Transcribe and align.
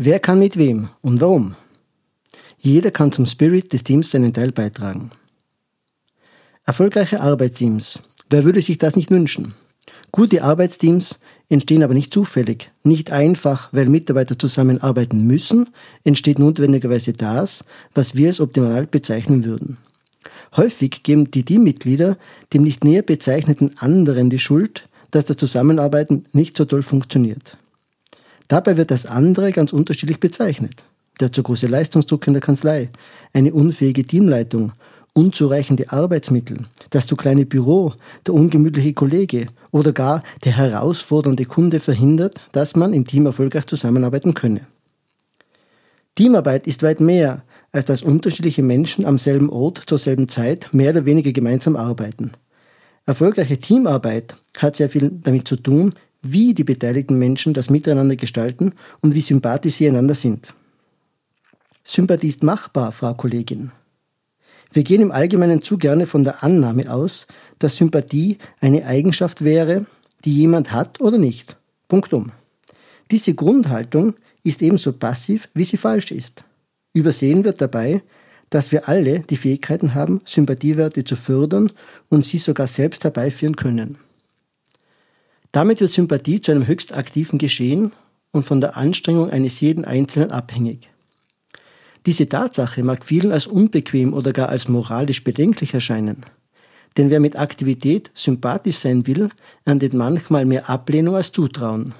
Wer 0.00 0.20
kann 0.20 0.38
mit 0.38 0.56
wem 0.56 0.90
und 1.02 1.20
warum? 1.20 1.56
Jeder 2.56 2.92
kann 2.92 3.10
zum 3.10 3.26
Spirit 3.26 3.72
des 3.72 3.82
Teams 3.82 4.12
seinen 4.12 4.32
Teil 4.32 4.52
beitragen. 4.52 5.10
Erfolgreiche 6.64 7.20
Arbeitsteams. 7.20 8.00
Wer 8.30 8.44
würde 8.44 8.62
sich 8.62 8.78
das 8.78 8.94
nicht 8.94 9.10
wünschen? 9.10 9.54
Gute 10.12 10.44
Arbeitsteams 10.44 11.18
entstehen 11.48 11.82
aber 11.82 11.94
nicht 11.94 12.14
zufällig, 12.14 12.70
nicht 12.84 13.10
einfach, 13.10 13.72
weil 13.72 13.88
Mitarbeiter 13.88 14.38
zusammenarbeiten 14.38 15.26
müssen, 15.26 15.70
entsteht 16.04 16.38
notwendigerweise 16.38 17.12
das, 17.12 17.64
was 17.92 18.14
wir 18.14 18.28
als 18.28 18.38
optimal 18.38 18.86
bezeichnen 18.86 19.44
würden. 19.44 19.78
Häufig 20.56 21.02
geben 21.02 21.28
die 21.32 21.42
Teammitglieder 21.42 22.18
dem 22.54 22.62
nicht 22.62 22.84
näher 22.84 23.02
bezeichneten 23.02 23.76
anderen 23.78 24.30
die 24.30 24.38
Schuld, 24.38 24.88
dass 25.10 25.24
das 25.24 25.38
Zusammenarbeiten 25.38 26.26
nicht 26.32 26.56
so 26.56 26.66
toll 26.66 26.84
funktioniert. 26.84 27.56
Dabei 28.48 28.76
wird 28.76 28.90
das 28.90 29.06
andere 29.06 29.52
ganz 29.52 29.72
unterschiedlich 29.72 30.20
bezeichnet. 30.20 30.84
Der 31.20 31.32
zu 31.32 31.42
große 31.42 31.66
Leistungsdruck 31.66 32.26
in 32.26 32.32
der 32.32 32.42
Kanzlei, 32.42 32.90
eine 33.32 33.52
unfähige 33.52 34.06
Teamleitung, 34.06 34.72
unzureichende 35.12 35.90
Arbeitsmittel, 35.92 36.58
das 36.90 37.06
zu 37.06 37.16
kleine 37.16 37.44
Büro, 37.44 37.92
der 38.26 38.34
ungemütliche 38.34 38.94
Kollege 38.94 39.48
oder 39.70 39.92
gar 39.92 40.22
der 40.44 40.56
herausfordernde 40.56 41.44
Kunde 41.44 41.80
verhindert, 41.80 42.40
dass 42.52 42.76
man 42.76 42.92
im 42.92 43.06
Team 43.06 43.26
erfolgreich 43.26 43.66
zusammenarbeiten 43.66 44.34
könne. 44.34 44.66
Teamarbeit 46.14 46.66
ist 46.66 46.82
weit 46.82 47.00
mehr, 47.00 47.42
als 47.72 47.84
dass 47.84 48.02
unterschiedliche 48.02 48.62
Menschen 48.62 49.04
am 49.04 49.18
selben 49.18 49.50
Ort 49.50 49.82
zur 49.86 49.98
selben 49.98 50.28
Zeit 50.28 50.68
mehr 50.72 50.90
oder 50.90 51.04
weniger 51.04 51.32
gemeinsam 51.32 51.76
arbeiten. 51.76 52.32
Erfolgreiche 53.06 53.58
Teamarbeit 53.58 54.36
hat 54.56 54.76
sehr 54.76 54.90
viel 54.90 55.10
damit 55.22 55.48
zu 55.48 55.56
tun, 55.56 55.94
wie 56.22 56.54
die 56.54 56.64
beteiligten 56.64 57.18
Menschen 57.18 57.54
das 57.54 57.70
Miteinander 57.70 58.16
gestalten 58.16 58.72
und 59.00 59.14
wie 59.14 59.20
sympathisch 59.20 59.76
sie 59.76 59.88
einander 59.88 60.14
sind. 60.14 60.54
Sympathie 61.84 62.28
ist 62.28 62.42
machbar, 62.42 62.92
Frau 62.92 63.14
Kollegin. 63.14 63.72
Wir 64.72 64.84
gehen 64.84 65.00
im 65.00 65.12
Allgemeinen 65.12 65.62
zu 65.62 65.78
gerne 65.78 66.06
von 66.06 66.24
der 66.24 66.42
Annahme 66.44 66.92
aus, 66.92 67.26
dass 67.58 67.76
Sympathie 67.76 68.38
eine 68.60 68.84
Eigenschaft 68.84 69.42
wäre, 69.42 69.86
die 70.24 70.34
jemand 70.34 70.72
hat 70.72 71.00
oder 71.00 71.16
nicht. 71.16 71.56
Punktum. 71.88 72.32
Diese 73.10 73.34
Grundhaltung 73.34 74.14
ist 74.42 74.60
ebenso 74.60 74.92
passiv, 74.92 75.48
wie 75.54 75.64
sie 75.64 75.78
falsch 75.78 76.10
ist. 76.10 76.44
Übersehen 76.92 77.44
wird 77.44 77.60
dabei, 77.60 78.02
dass 78.50 78.72
wir 78.72 78.88
alle 78.88 79.20
die 79.20 79.36
Fähigkeiten 79.36 79.94
haben, 79.94 80.20
Sympathiewerte 80.24 81.04
zu 81.04 81.16
fördern 81.16 81.72
und 82.08 82.26
sie 82.26 82.38
sogar 82.38 82.66
selbst 82.66 83.04
herbeiführen 83.04 83.56
können. 83.56 83.98
Damit 85.52 85.80
wird 85.80 85.92
Sympathie 85.92 86.40
zu 86.40 86.52
einem 86.52 86.66
höchst 86.66 86.92
aktiven 86.92 87.38
Geschehen 87.38 87.92
und 88.32 88.44
von 88.44 88.60
der 88.60 88.76
Anstrengung 88.76 89.30
eines 89.30 89.60
jeden 89.60 89.84
Einzelnen 89.84 90.30
abhängig. 90.30 90.88
Diese 92.06 92.26
Tatsache 92.26 92.82
mag 92.82 93.04
vielen 93.04 93.32
als 93.32 93.46
unbequem 93.46 94.12
oder 94.12 94.32
gar 94.32 94.48
als 94.48 94.68
moralisch 94.68 95.24
bedenklich 95.24 95.74
erscheinen. 95.74 96.24
Denn 96.96 97.10
wer 97.10 97.20
mit 97.20 97.36
Aktivität 97.36 98.10
sympathisch 98.14 98.78
sein 98.78 99.06
will, 99.06 99.28
erntet 99.64 99.94
manchmal 99.94 100.44
mehr 100.44 100.68
Ablehnung 100.68 101.16
als 101.16 101.32
Zutrauen. 101.32 101.94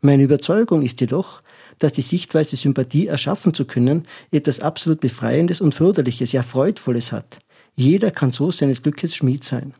Meine 0.00 0.22
Überzeugung 0.22 0.82
ist 0.82 1.00
jedoch, 1.00 1.42
dass 1.78 1.92
die 1.92 2.02
Sichtweise 2.02 2.56
Sympathie 2.56 3.06
erschaffen 3.06 3.54
zu 3.54 3.64
können 3.64 4.06
etwas 4.30 4.60
absolut 4.60 5.00
Befreiendes 5.00 5.60
und 5.60 5.74
Förderliches, 5.74 6.32
ja 6.32 6.42
Freudvolles 6.42 7.12
hat. 7.12 7.38
Jeder 7.74 8.10
kann 8.10 8.32
so 8.32 8.50
seines 8.50 8.82
Glückes 8.82 9.14
Schmied 9.14 9.44
sein. 9.44 9.74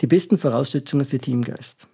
Die 0.00 0.06
besten 0.06 0.38
Voraussetzungen 0.38 1.06
für 1.06 1.18
Teamgeist. 1.18 1.86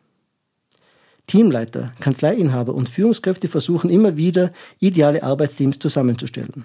Teamleiter, 1.26 1.92
Kanzleiinhaber 2.00 2.74
und 2.74 2.88
Führungskräfte 2.88 3.48
versuchen 3.48 3.88
immer 3.88 4.16
wieder, 4.16 4.52
ideale 4.80 5.22
Arbeitsteams 5.22 5.78
zusammenzustellen. 5.78 6.64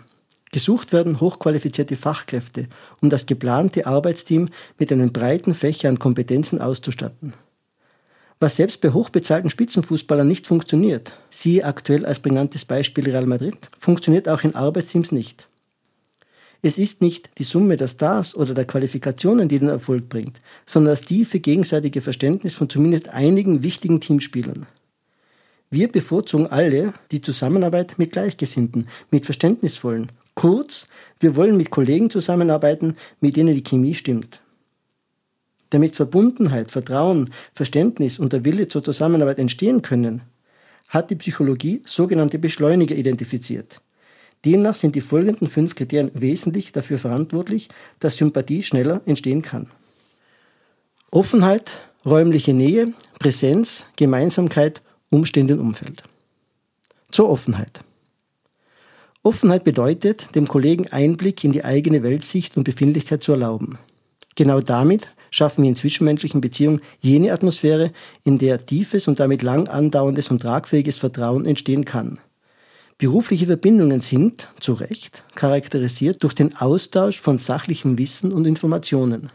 Gesucht 0.51 0.93
werden 0.93 1.19
hochqualifizierte 1.19 1.97
Fachkräfte, 1.97 2.67
um 3.01 3.09
das 3.09 3.25
geplante 3.25 3.85
Arbeitsteam 3.85 4.49
mit 4.79 4.91
einem 4.91 5.11
breiten 5.11 5.53
Fächer 5.53 5.89
an 5.89 5.99
Kompetenzen 5.99 6.61
auszustatten. 6.61 7.33
Was 8.39 8.55
selbst 8.55 8.81
bei 8.81 8.89
hochbezahlten 8.89 9.49
Spitzenfußballern 9.49 10.27
nicht 10.27 10.47
funktioniert, 10.47 11.13
siehe 11.29 11.63
aktuell 11.63 12.05
als 12.05 12.19
brillantes 12.19 12.65
Beispiel 12.65 13.05
Real 13.05 13.25
Madrid, 13.25 13.69
funktioniert 13.79 14.27
auch 14.27 14.43
in 14.43 14.55
Arbeitsteams 14.55 15.11
nicht. 15.11 15.47
Es 16.67 16.79
ist 16.79 16.99
nicht 16.99 17.29
die 17.37 17.43
Summe 17.43 17.75
der 17.75 17.87
Stars 17.87 18.35
oder 18.35 18.55
der 18.55 18.65
Qualifikationen, 18.65 19.47
die 19.47 19.59
den 19.59 19.69
Erfolg 19.69 20.09
bringt, 20.09 20.41
sondern 20.65 20.93
das 20.93 21.03
tiefe 21.03 21.39
gegenseitige 21.39 22.01
Verständnis 22.01 22.55
von 22.55 22.67
zumindest 22.67 23.09
einigen 23.09 23.61
wichtigen 23.61 24.01
Teamspielern. 24.01 24.65
Wir 25.69 25.91
bevorzugen 25.91 26.47
alle 26.47 26.95
die 27.11 27.21
Zusammenarbeit 27.21 27.99
mit 27.99 28.13
Gleichgesinnten, 28.13 28.87
mit 29.11 29.25
Verständnisvollen. 29.25 30.11
Kurz, 30.33 30.87
wir 31.19 31.35
wollen 31.35 31.55
mit 31.55 31.69
Kollegen 31.69 32.09
zusammenarbeiten, 32.09 32.95
mit 33.21 33.35
denen 33.35 33.53
die 33.53 33.61
Chemie 33.61 33.93
stimmt. 33.93 34.41
Damit 35.69 35.95
Verbundenheit, 35.95 36.71
Vertrauen, 36.71 37.29
Verständnis 37.53 38.17
und 38.17 38.33
der 38.33 38.43
Wille 38.43 38.67
zur 38.69 38.83
Zusammenarbeit 38.83 39.37
entstehen 39.37 39.83
können, 39.83 40.23
hat 40.87 41.11
die 41.11 41.15
Psychologie 41.15 41.83
sogenannte 41.85 42.39
Beschleuniger 42.39 42.95
identifiziert. 42.95 43.81
Demnach 44.43 44.75
sind 44.75 44.95
die 44.95 45.01
folgenden 45.01 45.47
fünf 45.47 45.75
Kriterien 45.75 46.11
wesentlich 46.13 46.71
dafür 46.71 46.97
verantwortlich, 46.97 47.69
dass 47.99 48.17
Sympathie 48.17 48.63
schneller 48.63 49.01
entstehen 49.05 49.41
kann. 49.41 49.67
Offenheit, 51.09 51.73
räumliche 52.05 52.53
Nähe, 52.53 52.93
Präsenz, 53.19 53.85
Gemeinsamkeit, 53.95 54.81
Umstände 55.09 55.53
und 55.55 55.61
Umfeld. 55.61 56.03
Zur 57.11 57.29
Offenheit. 57.29 57.79
Offenheit 59.23 59.63
bedeutet, 59.63 60.35
dem 60.35 60.47
Kollegen 60.47 60.87
Einblick 60.89 61.43
in 61.43 61.51
die 61.51 61.63
eigene 61.63 62.03
Weltsicht 62.03 62.57
und 62.57 62.63
Befindlichkeit 62.63 63.23
zu 63.23 63.31
erlauben. 63.31 63.79
Genau 64.35 64.59
damit 64.59 65.07
schaffen 65.31 65.63
wir 65.63 65.69
in 65.69 65.75
zwischenmenschlichen 65.75 66.41
Beziehungen 66.41 66.81
jene 66.99 67.31
Atmosphäre, 67.31 67.91
in 68.23 68.37
der 68.37 68.63
tiefes 68.65 69.07
und 69.07 69.19
damit 69.19 69.41
lang 69.41 69.67
andauerndes 69.67 70.29
und 70.29 70.41
tragfähiges 70.41 70.97
Vertrauen 70.97 71.45
entstehen 71.45 71.85
kann. 71.85 72.19
Berufliche 72.97 73.47
Verbindungen 73.47 73.99
sind, 73.99 74.47
zu 74.61 74.71
Recht, 74.71 75.25
charakterisiert 75.35 76.23
durch 76.23 76.33
den 76.33 76.55
Austausch 76.55 77.19
von 77.19 77.37
sachlichem 77.37 77.97
Wissen 77.97 78.31
und 78.31 78.45
Informationen. 78.45 79.31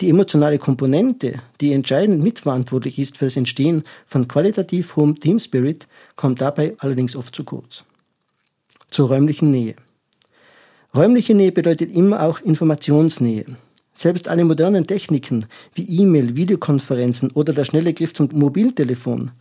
Die 0.00 0.08
emotionale 0.08 0.58
Komponente, 0.58 1.42
die 1.60 1.74
entscheidend 1.74 2.22
mitverantwortlich 2.22 2.98
ist 2.98 3.18
für 3.18 3.26
das 3.26 3.36
Entstehen 3.36 3.82
von 4.06 4.28
qualitativ 4.28 4.96
hohem 4.96 5.20
Teamspirit, 5.20 5.88
kommt 6.16 6.40
dabei 6.40 6.74
allerdings 6.78 7.16
oft 7.16 7.36
zu 7.36 7.44
kurz. 7.44 7.84
Zur 8.88 9.08
räumlichen 9.08 9.50
Nähe. 9.50 9.76
Räumliche 10.94 11.34
Nähe 11.34 11.52
bedeutet 11.52 11.94
immer 11.94 12.22
auch 12.22 12.40
Informationsnähe. 12.40 13.44
Selbst 13.92 14.26
alle 14.26 14.46
modernen 14.46 14.86
Techniken 14.86 15.44
wie 15.74 16.00
E-Mail, 16.00 16.34
Videokonferenzen 16.34 17.30
oder 17.32 17.52
der 17.52 17.66
schnelle 17.66 17.92
Griff 17.92 18.14
zum 18.14 18.30
Mobiltelefon 18.32 19.32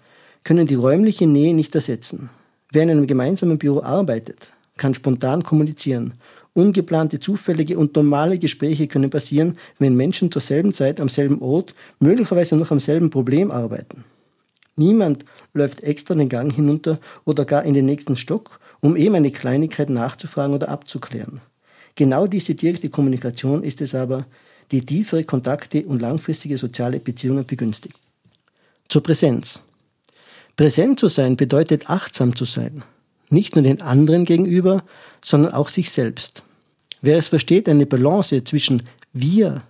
können 0.43 0.67
die 0.67 0.75
räumliche 0.75 1.25
Nähe 1.25 1.53
nicht 1.53 1.73
ersetzen. 1.73 2.29
Wer 2.71 2.83
in 2.83 2.91
einem 2.91 3.07
gemeinsamen 3.07 3.57
Büro 3.57 3.81
arbeitet, 3.81 4.51
kann 4.77 4.93
spontan 4.93 5.43
kommunizieren. 5.43 6.13
Ungeplante, 6.53 7.19
zufällige 7.19 7.77
und 7.77 7.95
normale 7.95 8.37
Gespräche 8.37 8.87
können 8.87 9.09
passieren, 9.09 9.57
wenn 9.79 9.95
Menschen 9.95 10.31
zur 10.31 10.41
selben 10.41 10.73
Zeit 10.73 10.99
am 10.99 11.09
selben 11.09 11.41
Ort, 11.41 11.73
möglicherweise 11.99 12.55
noch 12.55 12.71
am 12.71 12.79
selben 12.79 13.09
Problem 13.09 13.49
arbeiten. 13.51 14.03
Niemand 14.75 15.25
läuft 15.53 15.81
extra 15.81 16.15
den 16.15 16.29
Gang 16.29 16.53
hinunter 16.53 16.99
oder 17.25 17.45
gar 17.45 17.63
in 17.63 17.73
den 17.73 17.85
nächsten 17.85 18.17
Stock, 18.17 18.59
um 18.81 18.95
eben 18.95 19.15
eine 19.15 19.31
Kleinigkeit 19.31 19.89
nachzufragen 19.89 20.55
oder 20.55 20.69
abzuklären. 20.69 21.41
Genau 21.95 22.27
diese 22.27 22.55
direkte 22.55 22.89
Kommunikation 22.89 23.63
ist 23.63 23.81
es 23.81 23.93
aber, 23.93 24.25
die 24.71 24.85
tiefere 24.85 25.23
Kontakte 25.23 25.83
und 25.85 26.01
langfristige 26.01 26.57
soziale 26.57 26.99
Beziehungen 26.99 27.45
begünstigt. 27.45 27.97
Zur 28.87 29.03
Präsenz. 29.03 29.59
Präsent 30.59 30.99
zu 30.99 31.07
sein 31.07 31.37
bedeutet 31.37 31.89
achtsam 31.89 32.35
zu 32.35 32.43
sein. 32.43 32.83
Nicht 33.29 33.55
nur 33.55 33.63
den 33.63 33.81
anderen 33.81 34.25
gegenüber, 34.25 34.83
sondern 35.23 35.53
auch 35.53 35.69
sich 35.69 35.89
selbst. 35.89 36.43
Wer 37.01 37.17
es 37.17 37.29
versteht, 37.29 37.69
eine 37.69 37.85
Balance 37.85 38.43
zwischen 38.43 38.83
wir 39.13 39.61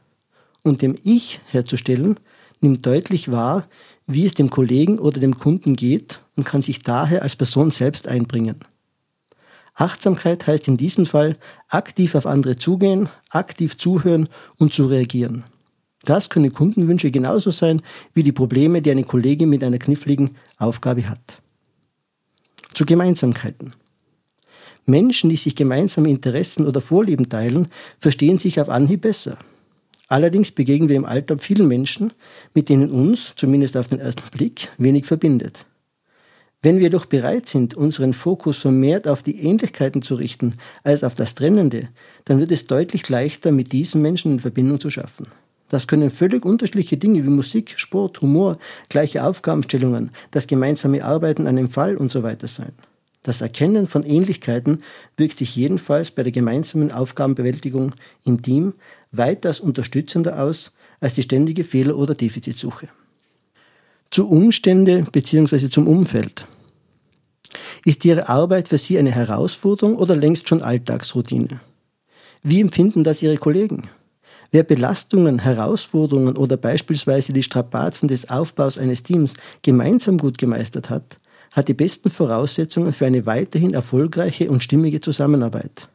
und 0.63 0.81
dem 0.81 0.97
Ich 1.03 1.41
herzustellen, 1.45 2.19
nimmt 2.59 2.88
deutlich 2.88 3.30
wahr, 3.30 3.68
wie 4.07 4.25
es 4.25 4.33
dem 4.33 4.50
Kollegen 4.50 4.97
oder 4.97 5.19
dem 5.19 5.36
Kunden 5.36 5.75
geht 5.75 6.21
und 6.36 6.45
kann 6.45 6.63
sich 6.63 6.80
daher 6.80 7.21
als 7.21 7.35
Person 7.35 7.69
selbst 7.69 8.07
einbringen. 8.07 8.56
Achtsamkeit 9.75 10.47
heißt 10.47 10.68
in 10.69 10.77
diesem 10.77 11.06
Fall 11.06 11.38
aktiv 11.68 12.15
auf 12.15 12.25
andere 12.25 12.56
zugehen, 12.56 13.09
aktiv 13.30 13.77
zuhören 13.77 14.27
und 14.57 14.74
zu 14.74 14.88
reagieren. 14.88 15.44
Das 16.03 16.29
können 16.29 16.53
Kundenwünsche 16.53 17.11
genauso 17.11 17.51
sein 17.51 17.81
wie 18.13 18.23
die 18.23 18.31
Probleme, 18.31 18.81
die 18.81 18.91
eine 18.91 19.03
Kollegin 19.03 19.49
mit 19.49 19.63
einer 19.63 19.79
kniffligen 19.79 20.35
Aufgabe 20.57 21.09
hat. 21.09 21.41
Zu 22.73 22.85
Gemeinsamkeiten. 22.85 23.73
Menschen, 24.85 25.29
die 25.29 25.37
sich 25.37 25.55
gemeinsame 25.55 26.09
Interessen 26.09 26.65
oder 26.65 26.81
Vorlieben 26.81 27.29
teilen, 27.29 27.67
verstehen 27.99 28.39
sich 28.39 28.59
auf 28.59 28.69
Anhieb 28.69 29.01
besser. 29.01 29.37
Allerdings 30.07 30.51
begegnen 30.51 30.89
wir 30.89 30.95
im 30.95 31.05
Alltag 31.05 31.41
vielen 31.41 31.67
Menschen, 31.67 32.11
mit 32.55 32.69
denen 32.69 32.89
uns, 32.89 33.33
zumindest 33.35 33.77
auf 33.77 33.87
den 33.87 33.99
ersten 33.99 34.23
Blick, 34.31 34.69
wenig 34.79 35.05
verbindet. 35.05 35.65
Wenn 36.61 36.79
wir 36.79 36.89
doch 36.89 37.05
bereit 37.05 37.47
sind, 37.47 37.75
unseren 37.75 38.13
Fokus 38.13 38.57
vermehrt 38.57 39.07
auf 39.07 39.21
die 39.21 39.39
Ähnlichkeiten 39.43 40.01
zu 40.01 40.15
richten 40.15 40.55
als 40.83 41.03
auf 41.03 41.15
das 41.15 41.35
Trennende, 41.35 41.89
dann 42.25 42.39
wird 42.39 42.51
es 42.51 42.65
deutlich 42.65 43.07
leichter, 43.07 43.51
mit 43.51 43.71
diesen 43.71 44.01
Menschen 44.01 44.33
in 44.33 44.39
Verbindung 44.39 44.79
zu 44.79 44.89
schaffen. 44.89 45.27
Das 45.69 45.88
können 45.88 46.10
völlig 46.10 46.45
unterschiedliche 46.45 46.98
Dinge 46.98 47.24
wie 47.24 47.30
Musik, 47.30 47.74
Sport, 47.77 48.21
Humor, 48.21 48.57
gleiche 48.89 49.24
Aufgabenstellungen, 49.24 50.12
das 50.31 50.48
gemeinsame 50.48 51.04
Arbeiten 51.04 51.48
an 51.48 51.57
einem 51.57 51.69
Fall 51.69 51.95
und 51.95 52.12
so 52.12 52.24
weiter 52.24 52.48
sein. 52.48 52.74
Das 53.21 53.42
Erkennen 53.42 53.88
von 53.88 54.04
Ähnlichkeiten 54.04 54.81
wirkt 55.18 55.38
sich 55.38 55.56
jedenfalls 55.56 56.10
bei 56.10 56.24
der 56.24 56.31
gemeinsamen 56.31 56.92
Aufgabenbewältigung 56.92 57.94
im 58.25 58.42
Team 58.42 58.74
weitaus 59.12 59.60
unterstützender 59.60 60.42
aus 60.42 60.71
als 61.00 61.13
die 61.13 61.24
ständige 61.24 61.63
Fehler- 61.63 61.98
oder 61.98 62.16
Defizitsuche. 62.16 62.88
Zu 64.10 64.27
Umstände 64.27 65.06
bzw. 65.12 65.69
zum 65.69 65.88
Umfeld. 65.88 66.48
Ist 67.86 68.04
Ihre 68.06 68.30
Arbeit 68.30 68.69
für 68.69 68.77
Sie 68.77 68.98
eine 68.98 69.12
Herausforderung 69.12 69.95
oder 69.95 70.16
längst 70.16 70.50
schon 70.50 70.62
Alltagsroutine? 70.62 71.60
Wie 72.42 72.62
empfinden 72.62 73.04
das 73.04 73.21
Ihre 73.21 73.38
Kollegen? 73.38 73.89
Wer 74.51 74.63
Belastungen, 74.63 75.39
Herausforderungen 75.39 76.35
oder 76.35 76.57
beispielsweise 76.57 77.33
die 77.33 77.43
Strapazen 77.43 78.07
des 78.07 78.29
Aufbaus 78.29 78.77
eines 78.77 79.03
Teams 79.03 79.35
gemeinsam 79.61 80.17
gut 80.17 80.37
gemeistert 80.39 80.89
hat, 80.89 81.19
hat 81.51 81.67
die 81.67 81.73
besten 81.73 82.09
Voraussetzungen 82.09 82.93
für 82.93 83.05
eine 83.05 83.25
weiterhin 83.25 83.73
erfolgreiche 83.73 84.49
und 84.49 84.63
stimmige 84.63 85.01
Zusammenarbeit. 85.01 85.87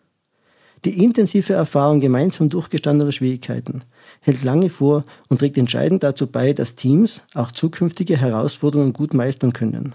Die 0.85 1.03
intensive 1.03 1.55
Erfahrung 1.55 2.01
gemeinsam 2.01 2.51
durchgestandener 2.51 3.11
Schwierigkeiten 3.11 3.81
hält 4.21 4.45
lange 4.45 4.69
vor 4.69 5.05
und 5.29 5.39
trägt 5.39 5.57
entscheidend 5.57 6.03
dazu 6.03 6.27
bei, 6.27 6.53
dass 6.53 6.77
Teams 6.77 7.23
auch 7.33 7.51
zukünftige 7.51 8.19
Herausforderungen 8.19 8.93
gut 8.93 9.15
meistern 9.15 9.53
können. 9.53 9.95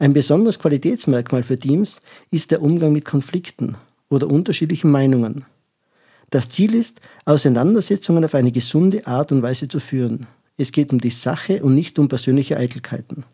Ein 0.00 0.12
besonderes 0.12 0.58
Qualitätsmerkmal 0.58 1.42
für 1.42 1.58
Teams 1.58 2.00
ist 2.30 2.50
der 2.50 2.62
Umgang 2.62 2.92
mit 2.92 3.04
Konflikten 3.04 3.76
oder 4.10 4.28
unterschiedlichen 4.28 4.90
Meinungen. 4.90 5.44
Das 6.30 6.48
Ziel 6.50 6.74
ist, 6.74 7.00
Auseinandersetzungen 7.24 8.24
auf 8.24 8.34
eine 8.34 8.52
gesunde 8.52 9.06
Art 9.06 9.32
und 9.32 9.42
Weise 9.42 9.68
zu 9.68 9.80
führen. 9.80 10.26
Es 10.58 10.72
geht 10.72 10.92
um 10.92 11.00
die 11.00 11.10
Sache 11.10 11.62
und 11.62 11.74
nicht 11.74 11.98
um 11.98 12.08
persönliche 12.08 12.56
Eitelkeiten. 12.56 13.24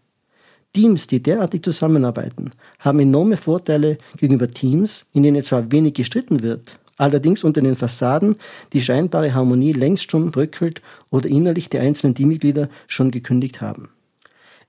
Teams, 0.72 1.06
die 1.06 1.22
derartig 1.22 1.62
zusammenarbeiten, 1.62 2.50
haben 2.80 3.00
enorme 3.00 3.36
Vorteile 3.36 3.98
gegenüber 4.16 4.50
Teams, 4.50 5.06
in 5.12 5.22
denen 5.22 5.42
zwar 5.42 5.70
wenig 5.72 5.94
gestritten 5.94 6.42
wird, 6.42 6.78
allerdings 6.96 7.44
unter 7.44 7.62
den 7.62 7.76
Fassaden 7.76 8.36
die 8.72 8.82
scheinbare 8.82 9.34
Harmonie 9.34 9.72
längst 9.72 10.10
schon 10.10 10.30
bröckelt 10.30 10.82
oder 11.10 11.28
innerlich 11.28 11.68
die 11.68 11.78
einzelnen 11.78 12.14
Teammitglieder 12.14 12.68
schon 12.86 13.10
gekündigt 13.10 13.60
haben. 13.60 13.88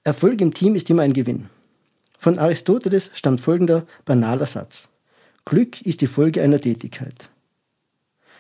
Erfolg 0.04 0.42
im 0.42 0.54
Team 0.54 0.76
ist 0.76 0.90
immer 0.90 1.02
ein 1.02 1.14
Gewinn. 1.14 1.50
Von 2.20 2.38
Aristoteles 2.38 3.12
stammt 3.14 3.42
folgender 3.42 3.86
banaler 4.06 4.46
Satz. 4.46 4.90
Glück 5.44 5.82
ist 5.82 6.02
die 6.02 6.08
Folge 6.08 6.42
einer 6.42 6.60
Tätigkeit. 6.60 7.30